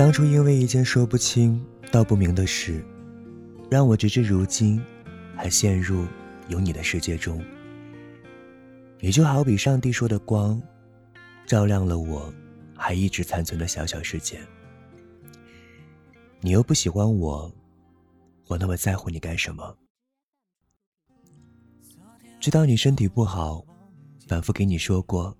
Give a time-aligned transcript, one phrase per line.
[0.00, 1.62] 当初因为一件说不清
[1.92, 2.82] 道不明的事，
[3.70, 4.82] 让我直至如今
[5.36, 6.06] 还陷入
[6.48, 7.44] 有你的世界中。
[8.98, 10.58] 你就好比上帝说的光，
[11.46, 12.32] 照亮了我
[12.74, 14.40] 还一直残存的小小世界。
[16.40, 17.52] 你又不喜欢我，
[18.46, 19.76] 我那么在乎你干什么？
[22.40, 23.62] 知道你身体不好，
[24.26, 25.36] 反复给你说过，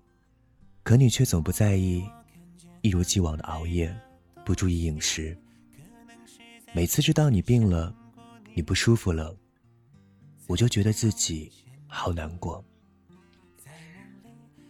[0.83, 2.05] 可你却总不在意，
[2.83, 3.91] 一如既往的熬夜。
[4.43, 5.37] 不注意饮食，
[6.73, 7.95] 每次知道你病了，
[8.53, 9.35] 你不舒服了，
[10.47, 11.51] 我就觉得自己
[11.87, 12.63] 好难过。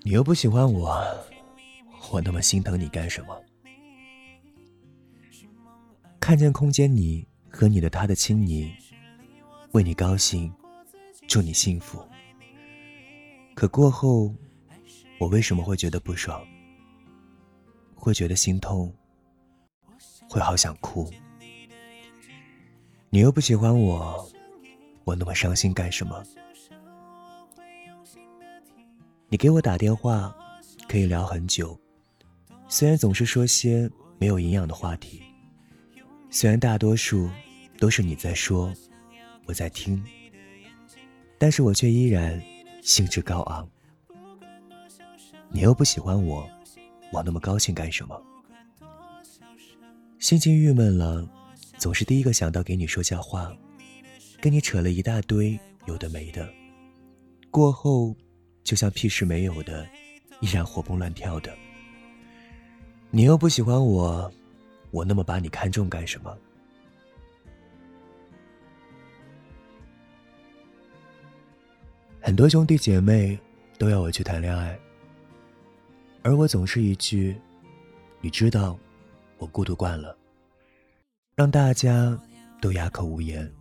[0.04, 1.02] 你又不喜欢我，
[2.12, 3.42] 我那么心疼你干什么？
[6.20, 8.72] 看见空间你和你的他的亲昵，
[9.72, 10.52] 为你高兴，
[11.28, 12.06] 祝你幸福。
[13.56, 14.34] 可过后，
[15.20, 16.46] 我为什么会觉得不爽？
[17.96, 18.94] 会觉得心痛？
[20.32, 21.12] 会好想哭，
[23.10, 24.26] 你又不喜欢我，
[25.04, 26.24] 我那么伤心干什么？
[29.28, 30.34] 你给我打电话，
[30.88, 31.78] 可以聊很久，
[32.70, 35.22] 虽然总是说些没有营养的话题，
[36.30, 37.30] 虽然大多数
[37.78, 38.74] 都是你在说，
[39.48, 40.02] 我在听，
[41.38, 42.42] 但是我却依然
[42.82, 43.70] 兴致高昂。
[45.50, 46.50] 你又不喜欢我，
[47.12, 48.31] 我那么高兴干什么？
[50.32, 51.30] 心情郁闷了，
[51.78, 53.54] 总是第一个想到给你说笑话，
[54.40, 56.50] 跟你扯了一大堆有的没的，
[57.50, 58.16] 过后
[58.64, 59.86] 就像屁事没有的，
[60.40, 61.54] 依然活蹦乱跳的。
[63.10, 64.32] 你又不喜欢我，
[64.92, 66.38] 我那么把你看重干什么？
[72.22, 73.38] 很多兄弟姐妹
[73.78, 74.80] 都要我去谈恋爱，
[76.22, 77.36] 而我总是一句，
[78.22, 78.80] 你知道。
[79.38, 80.16] 我孤独惯了，
[81.42, 82.16] 让大家
[82.62, 83.52] 都哑口无言，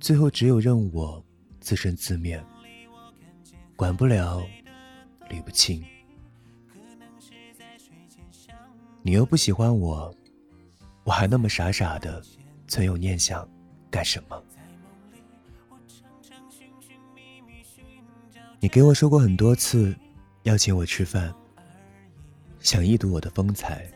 [0.00, 1.24] 最后只有任我
[1.60, 2.44] 自生自灭，
[3.76, 4.44] 管不了，
[5.30, 5.80] 理不清。
[9.00, 10.12] 你又不喜欢我，
[11.04, 12.20] 我还那么傻傻的
[12.66, 13.48] 存有念想，
[13.88, 14.42] 干什么？
[18.58, 19.94] 你给我说过很多次，
[20.42, 21.32] 要请我吃饭，
[22.58, 23.88] 想一睹我的风采。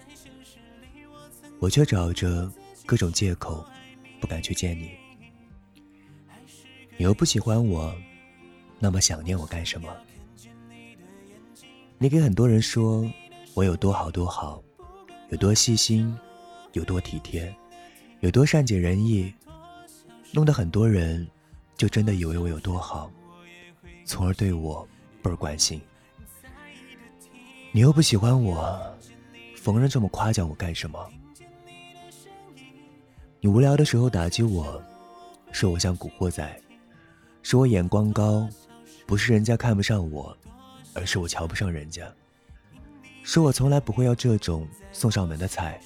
[1.59, 2.49] 我却找着
[2.87, 3.67] 各种借口，
[4.21, 4.93] 不敢去见你。
[6.97, 7.93] 你又不喜欢我，
[8.79, 9.95] 那么想念我干什么？
[11.99, 13.11] 你给很多人说
[13.55, 14.63] 我有多好多好，
[15.31, 16.17] 有多细心，
[16.75, 17.53] 有多体贴，
[18.21, 19.35] 有多善解人意，
[20.31, 21.27] 弄得很多人
[21.77, 23.11] 就真的以为我有多好，
[24.05, 24.87] 从而对我
[25.23, 25.81] 倍儿关心。
[27.73, 28.97] 你又不喜欢我，
[29.57, 31.11] 逢人这么夸奖我干什么？
[33.41, 34.83] 你无聊的时候打击我，
[35.53, 36.61] 说我像古惑仔，
[37.43, 38.49] 说我眼光高，
[39.07, 40.37] 不是人家看不上我，
[40.95, 42.11] 而是我瞧不上人家。
[43.23, 45.81] 说我从来不会要这种送上门的菜。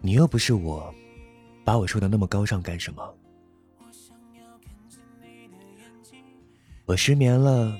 [0.00, 0.92] 你又不是我，
[1.64, 3.14] 把我说的那么高尚干什么？
[6.84, 7.78] 我失眠了，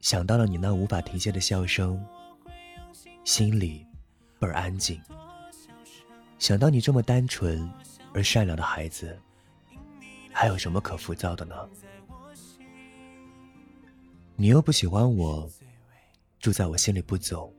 [0.00, 2.04] 想到了你那无法停歇的笑声，
[3.24, 3.86] 心里
[4.40, 5.00] 倍儿安静。
[6.44, 7.66] 想到你这么单纯
[8.12, 9.18] 而善良的孩子，
[10.30, 11.54] 还有什么可浮躁的呢？
[14.36, 15.50] 你又不喜欢我，
[16.38, 17.50] 住在我心里不走，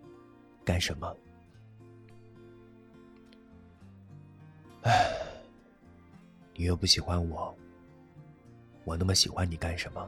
[0.63, 1.17] 干什么？
[4.83, 5.11] 唉，
[6.53, 7.57] 你又不喜欢我，
[8.83, 10.07] 我那么喜欢你干什么？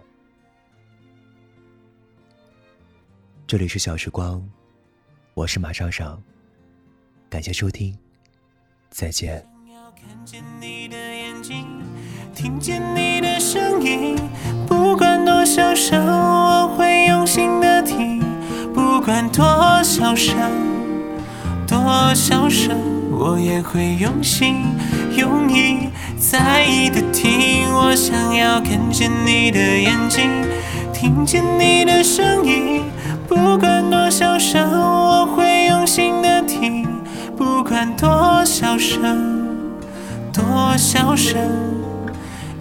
[3.48, 4.48] 这里是小时光，
[5.34, 6.22] 我是马上上，
[7.28, 7.98] 感谢收听。
[8.90, 9.46] 再见。
[9.96, 11.66] 看见你的眼睛
[12.36, 14.16] 听见你的声音
[14.68, 18.22] 不管多小声我会用心的听。
[18.78, 20.36] 不管多小声
[21.66, 22.78] 多小声
[23.12, 24.66] 我也会用心
[25.16, 30.30] 用意在意的听我想要看见你的眼睛
[30.94, 32.84] 听见你的声音
[33.28, 36.27] 不管多小声我会用心的
[37.86, 39.46] 多小声，
[40.34, 41.40] 多小声，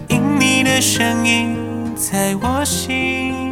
[0.07, 1.55] 因你的声音
[1.95, 3.46] 在我心。